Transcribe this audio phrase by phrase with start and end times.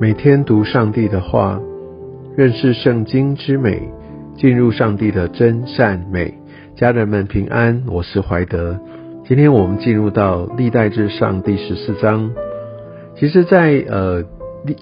[0.00, 1.60] 每天读上帝的话，
[2.34, 3.86] 认识圣经之美，
[4.34, 6.38] 进入上帝的真善美。
[6.74, 8.80] 家人们平安，我是怀德。
[9.26, 12.30] 今天我们进入到历代至上第十四章。
[13.14, 14.24] 其实，在呃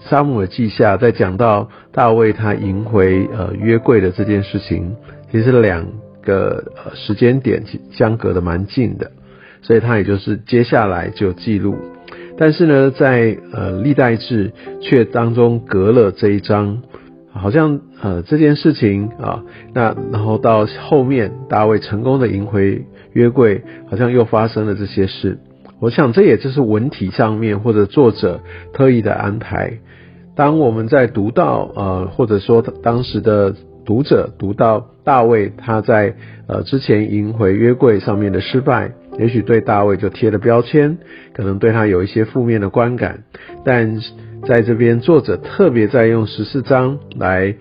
[0.08, 4.94] 沙姆尔记下，在讲到大卫他迎回呃约柜的这件事情，
[5.32, 5.84] 其实两
[6.22, 9.10] 个呃时间点相隔的蛮近的，
[9.62, 11.74] 所以他也就是接下来就记录。
[12.40, 16.82] 但是呢，在呃历代志却当中隔了这一章，
[17.32, 19.42] 好像呃这件事情啊，
[19.74, 25.40] 那然后到后面大卫成功的赢回约柜，好像又发生了这些事。
[25.80, 28.40] 我想这也就是文体上面或者作者
[28.72, 29.72] 特意的安排。
[30.36, 33.52] 当我们在读到呃或者说当时的
[33.84, 36.14] 读者读到大卫他在
[36.46, 38.92] 呃之前赢回约柜上面的失败。
[39.18, 40.98] 也许对大卫就贴了标签，
[41.34, 43.24] 可能对他有一些负面的观感，
[43.64, 44.00] 但
[44.46, 47.56] 在这边作者特别在用十四章来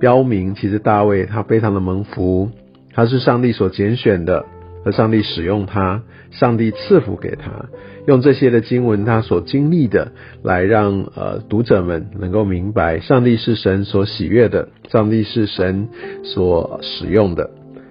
[0.00, 2.50] 标明，其实大卫他非常的蒙福，
[2.92, 4.44] 他是上帝所拣选的，
[4.84, 7.66] 而上帝使用他，上帝赐福给他，
[8.08, 10.10] 用这些的经文他所经历的，
[10.42, 15.88] 来让呃读者们能够明白，上帝是神所喜悦的，上帝是神
[16.24, 17.50] 所使用的。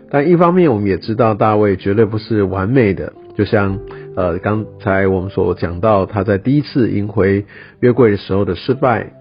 [0.10, 3.80] 但一方面，我们也知道大卫绝对不是完美的，就像
[4.16, 7.46] 呃刚才我们所讲到他在第一次赢回
[7.82, 9.12] 约柜的时候的失败，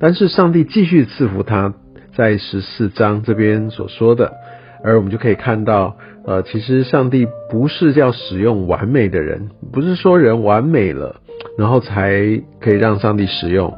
[0.00, 1.74] 但是上帝继续赐福他，
[2.16, 4.32] 在十四章这边所说的，
[4.82, 11.20] 而我们就可以看到，呃，其实上帝不是要使用完美的人，不是说人完美了，
[11.56, 13.72] 然后才可以让上帝使用。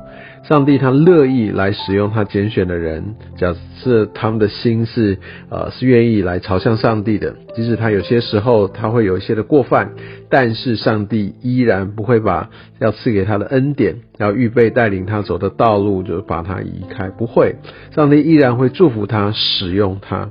[0.47, 9.93] 上帝他乐意来使用他拣选的人，假设他们的心是呃是愿意来朝向上帝的，即使他有些时候他会有一些的过犯，
[10.29, 17.57] 但是上帝依然不会把要赐给他的恩典，要预备带领他走的道路就把他移开，不会，
[17.95, 20.31] 上帝依然会祝福他使用他，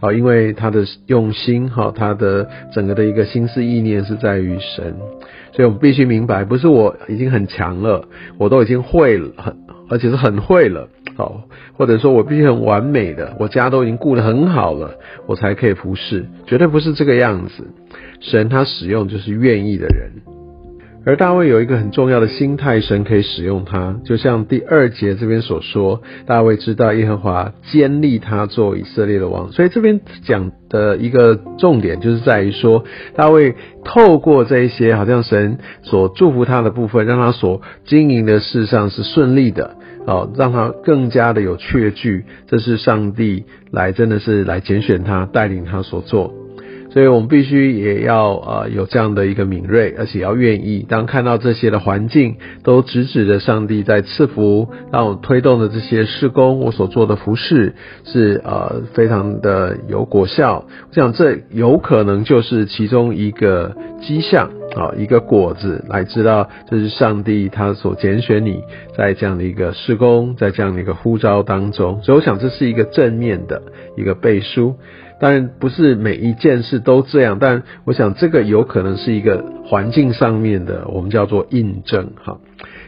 [0.00, 4.94] 啊，因为他的用心哈，他的整个的一个心思意念是在于神。
[5.52, 8.04] 所以我们必须明白，不是我已经很强了，
[8.38, 9.56] 我都已经会了，很
[9.88, 11.42] 而且是很会了，好，
[11.76, 14.94] 或者说我必须很完美的，我家都已经顾得很好了，
[15.26, 17.66] 我才可以服侍，绝对不是这个样子。
[18.20, 20.39] 神他使用就是愿意的人。
[21.06, 32.84] 而大卫有一个很重要的心态，神可以使用他，就像第二节这边所说，大卫知道耶和华坚立他做以色列的王，所以这边讲的一个重点就是在于说，
[33.16, 46.39] 大卫透过这一些好像神所祝福他的部分，让他所经营的事上是顺利的，哦，让他更加的有确据，这是上帝来真的是来拣选他，带领他所做。
[46.90, 50.84] 所以我们必须也要呃有这样的一个敏锐，而且要愿意。
[50.88, 57.74] 当看到这些的环境都直指着上帝在赐福，让我推动的这些事工，我所做的服饰
[58.04, 60.64] 是呃非常的有果效。
[60.88, 68.62] 我想这有可能就是其中一个迹象啊，一个果子，来知道这是上帝他所拣选你
[68.96, 72.00] 在这样的一个施工，在这样的一个呼召当中。
[72.02, 73.62] 所以我想这是一个正面的
[73.96, 74.76] 一个背书。
[75.20, 82.38] 当然不是每一件事都这样，但我想这个有可能是一个环境上面的，我们叫做印证哈。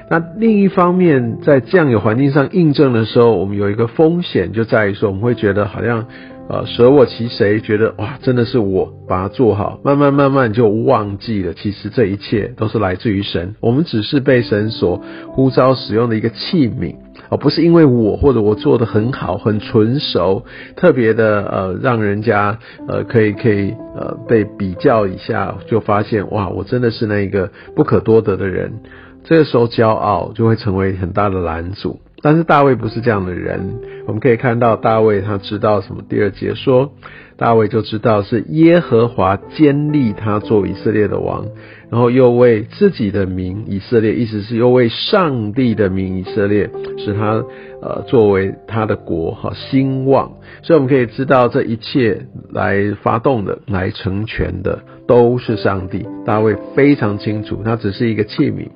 [0.08, 6.06] 那另一方面，在这样有环境上印证的时候，我们有一个风险就在于说，我们会觉得好像
[6.48, 16.96] 呃舍我其谁，觉得哇真的是我把它做好，慢慢慢慢就忘记了，其实这一切都是来自于神，我们只是被神所呼召使用的一个器皿。
[17.30, 20.44] 哦，不是因为我或者我做的很好、很纯熟，
[20.76, 28.80] 特别的呃，让人家呃可以可以呃被比较一下，就发现哇，我真的是那一个不可多得的人。
[29.24, 32.00] 这个时候骄傲就会成为很大的拦阻。
[32.22, 36.02] 但是大卫不是这样的人，我们可以看到大卫他知道什么？
[36.08, 36.92] 第二节说，
[37.36, 41.46] 大卫就知道是耶和华坚立他做以色列的王。
[41.90, 47.44] 然后又为自己的名以色列，意思是又为上帝的名以色列，使他
[47.82, 50.32] 呃作为他的国哈兴旺。
[50.62, 56.06] 所以我们可以知道，这一切来发动的、来成全的，都是上帝。
[56.24, 58.68] 大卫非常清楚，他只是一个器皿，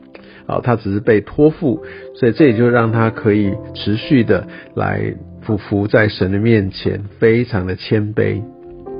[0.46, 1.82] 啊，他只是被托付，
[2.14, 5.14] 所以这也就让他可以持续的来
[5.44, 8.42] 匍匐在神的面前，非常的谦卑。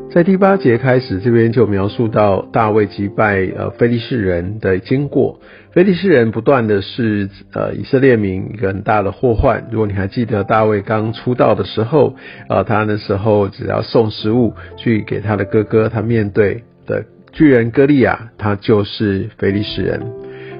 [0.09, 5.41] 在第八节开始，这边就描述到大卫击败呃非利士人的经过。
[5.73, 9.67] 非利士人不断的是呃以色列民一个很大的祸患。
[9.71, 12.15] 如果你还记得大卫刚出道的时候，
[12.49, 20.01] 呃他那时候只要送食物去给他的哥哥，他面对的巨人歌利亚，他就是非利士人。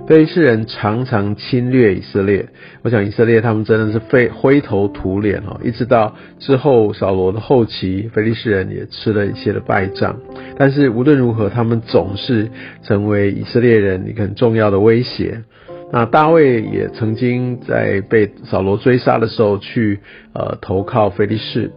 [0.07, 2.47] 非利士人常常侵略以色列。
[2.83, 10.17] 我想以色列他们真的是非灰头土脸哦，一直到之后扫罗的后期，非利士人也吃了一些的败仗。
[10.57, 12.49] 但是无论如何，他们总是
[12.83, 15.43] 成为以色列人一个很重要的威胁。
[15.93, 20.01] 那大卫也曾经在被扫罗追杀的时候，去
[20.35, 21.71] 呃投靠菲利士。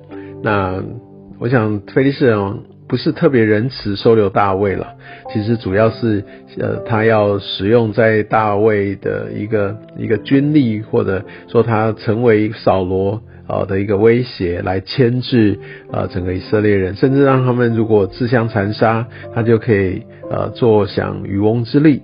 [0.43, 0.83] 那
[1.39, 2.59] 我想菲利士人
[2.89, 4.95] 不是特别仁慈收留大卫了，
[5.31, 6.23] 其实主要是
[6.59, 15.59] 呃他要使用在大卫的一个一个军力，或者说他成为扫罗呃的一个威胁，来牵制
[15.91, 20.01] 呃整个以色列人，甚至让他们如果自相残杀，他就可以
[20.31, 22.01] 呃坐享渔翁之利。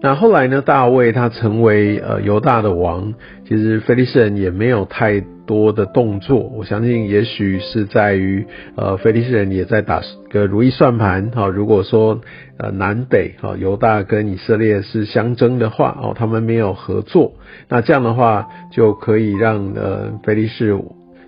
[0.00, 0.60] 那后来呢？
[0.60, 3.14] 大卫他成为呃犹大的王，
[3.48, 6.38] 其实菲利士人也没有太多的动作。
[6.38, 8.46] 我相信，也许是在于
[8.76, 10.00] 呃菲利士人也在打
[10.30, 11.48] 个如意算盘哈。
[11.48, 12.20] 如果说
[12.58, 17.32] 呃南北哈犹大跟以色列是相争的话哦，他们没有合作，
[17.68, 20.78] 那这样的话就可以让呃菲利士。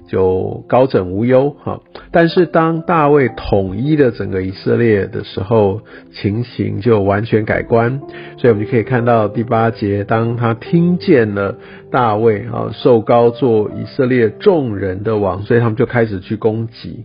[0.07, 1.81] 就高枕无忧哈，
[2.13, 5.81] 但是当大卫统一了整个以色列的时候，
[6.13, 8.01] 情形就完全改观。
[8.39, 11.57] 所以，我们就可以看到第八节，当他听见了
[11.91, 17.05] 大卫啊受高做以色列众人的王，所以他们就开始去攻击。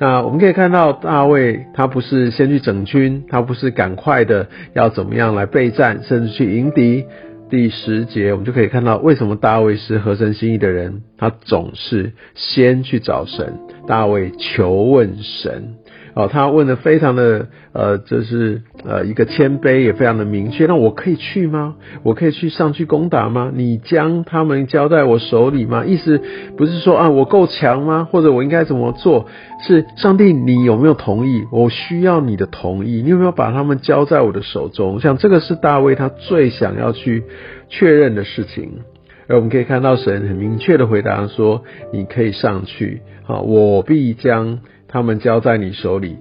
[0.00, 7.04] 那我们可以看到大卫，他不是先去整军，他不是赶快的要怎么样来备战，甚至去迎敌。
[7.50, 13.58] 第十节，我们就可以看到为什么大卫是合神心意的人，他总是先去找神。
[13.86, 15.74] 大卫求问神。
[16.18, 20.66] 哦，他问的非常的呃，就是呃一个谦卑，也非常的明确。
[20.66, 21.76] 那我可以去吗？
[22.02, 23.52] 我可以去上去攻打吗？
[23.54, 25.84] 你将他们交在我手里吗？
[25.86, 26.20] 意思
[26.56, 28.08] 不是说啊，我够强吗？
[28.10, 29.26] 或者我应该怎么做？
[29.64, 31.44] 是上帝，你有没有同意？
[31.52, 33.00] 我需要你的同意。
[33.00, 34.98] 你有没有把他们交在我的手中？
[34.98, 37.22] 像这个是大卫他最想要去
[37.68, 38.80] 确认的事情。
[39.28, 41.62] 而我们可以看到神很明确的回答说：
[41.92, 44.58] 你可以上去，好，我必将。
[44.88, 46.16] 他们交在你手里，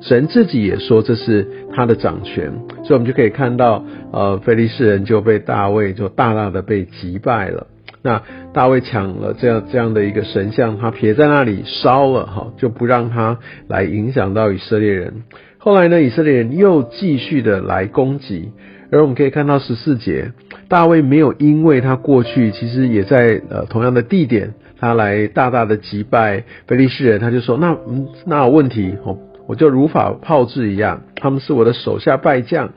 [0.00, 2.52] 神自己也说这是他的掌权，
[2.84, 7.68] 所以我们就可以看到，呃，菲利士人就被大卫就大大的被击败了。
[8.00, 8.22] 那
[8.52, 13.38] 大卫抢了这样这样的一个神像，他撇在那里烧了，哈，就不让他
[13.68, 15.22] 来影响到以色列人。
[15.58, 18.50] 后来呢，以色列人又继续的来攻击，
[18.92, 20.30] 而我们可以看到十四节，
[20.68, 24.54] 大卫没有因为他过去其实也在呃同样的地点。
[24.80, 28.94] 他来大大的击败菲利士人，他就说：“那嗯，那有问题？
[29.04, 32.70] 哦，我就如法炮制一样，他们是我的手下败将。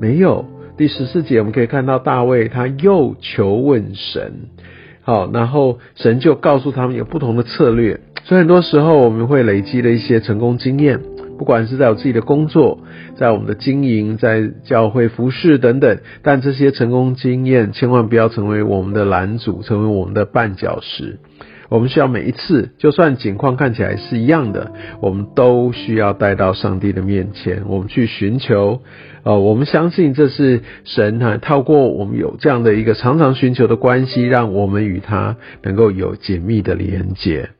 [0.00, 4.32] 没有第十四节，我们可以看到大卫他又求问神，
[5.02, 8.00] 好，然后神就告诉他们有不同的策略。
[8.24, 11.00] 所以很多时候我们会累积了一些成功经验，
[11.36, 12.78] 不管是在我自己的工作，
[13.16, 21.18] 在我们的经营，在教会服饰等等，但这些成功经验千万不要成为我们的拦阻，成为我们的绊脚石。”
[21.70, 28.82] 我们需要每一次，就算景况看起来是一样的，我们都需要带到上帝的面前，我们去寻求。
[29.22, 37.50] 呃，我们相信这是神哈，透过我们有这样的一个常常寻求的关系，让我们与他能够有紧密的连接。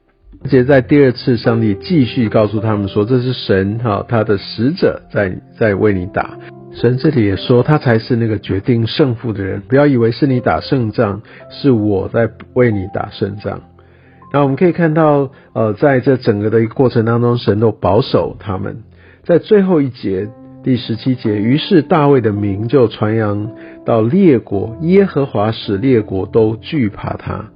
[0.43, 6.37] 而且在第二次，上帝继续告诉他们说，这是神哈，他的使者在在为你打。
[6.73, 9.61] 神这里也说，他才是那个决定胜负的人。
[9.69, 11.21] 不要以为是你打胜仗，
[11.51, 13.61] 是我在为你打胜仗。
[14.33, 18.85] 那我们可以看到，呃，在这整个的一个过程当中，神都保守他们。
[19.25, 20.29] 在最后一节
[20.63, 23.53] 第十七节，于是大卫的名就传扬
[23.85, 27.47] 到列国，耶和华使列国都惧怕他。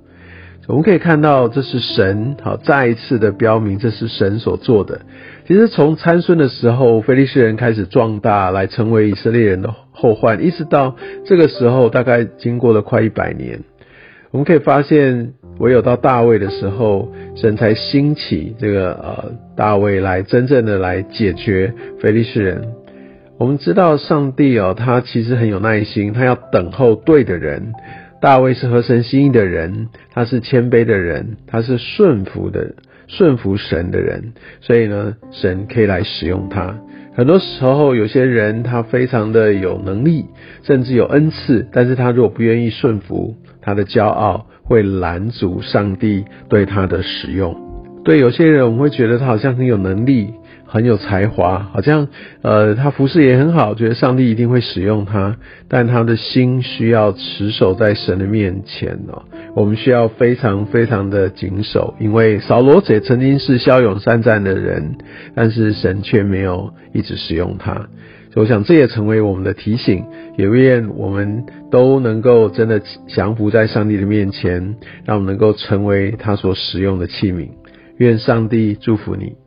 [0.66, 5.02] 我们可以看到，这是神好再一次的标明，这是神所做的。
[5.46, 13.60] 其实从参孙的时候，菲利士人开始壮大，来成为以色列人的后患，一直到这个时候，大概经过了快一百年。
[14.34, 15.32] 我们可以发现。
[15.60, 22.60] 唯有到大卫的时候，神才兴起这个呃大卫来真正的来解决非利士人。
[23.38, 27.72] 我们知道上帝哦，他其实很有耐心，他要等候对的人。
[28.20, 32.74] 大卫是合神心意的人，他是谦卑的人，他是顺服的
[33.06, 36.80] 顺服神的人，所以呢，神可以来使用他。
[37.14, 40.26] 很多时候，有些人他非常的有能力，
[40.62, 44.46] 甚至有恩赐，但是他如果不愿意顺服，他的骄傲。
[44.66, 47.54] 会拦阻上帝对他的使用。
[48.02, 50.30] 对有些人，我们会觉得他好像很有能力、
[50.66, 52.08] 很有才华，好像
[52.42, 55.36] 呃他服饰也很好，觉得上帝一定会使用他。
[55.68, 59.22] 但他的心需要持守在神的面前哦。
[59.54, 64.96] 我们需要非常非常的谨守，因为扫罗也曾经是骁勇善战的人，
[65.34, 67.74] 但是神却没有一直使用他。
[68.32, 70.04] 所以我想这也成为我们的提醒，
[70.36, 77.48] 也愿我们都能够真的降服在上帝的面前，让我们能够成为他所使用的器皿。
[77.98, 79.43] 愿上帝祝福你。